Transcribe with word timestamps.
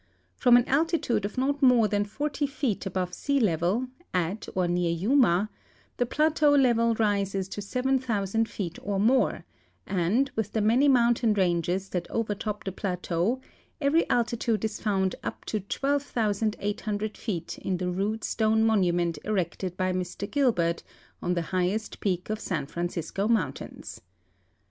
From 0.35 0.57
an 0.57 0.67
altitude 0.67 1.25
of 1.25 1.37
not 1.37 1.61
more 1.61 1.87
than 1.87 2.05
40 2.05 2.47
feet 2.47 2.87
above 2.87 3.13
sea 3.13 3.39
level, 3.39 3.85
at 4.15 4.47
or 4.55 4.67
near 4.67 4.89
Yuma, 4.91 5.51
the 5.97 6.07
plateau 6.07 6.49
level 6.55 6.95
rises 6.95 7.47
to 7.49 7.61
7,000 7.61 8.49
feet 8.49 8.79
or 8.81 8.99
more, 8.99 9.45
and, 9.85 10.31
with 10.35 10.53
the 10.53 10.59
many 10.61 10.87
mountain 10.87 11.35
ranges 11.35 11.87
that 11.89 12.09
overtop 12.09 12.63
the 12.63 12.71
plateau, 12.71 13.41
every 13.79 14.09
altitude 14.09 14.65
is 14.65 14.81
found 14.81 15.13
up 15.21 15.45
to 15.45 15.59
12,800 15.59 17.15
feet 17.15 17.59
in 17.59 17.77
the 17.77 17.91
rude 17.91 18.23
stone 18.23 18.63
monument 18.63 19.19
erected 19.23 19.77
by 19.77 19.93
Mr 19.93 20.27
Gilbert 20.27 20.81
on 21.21 21.35
the 21.35 21.43
highest 21.53 21.99
peak 21.99 22.31
of 22.31 22.39
San 22.39 22.65
Francisco 22.65 23.27
mountains. 23.27 24.01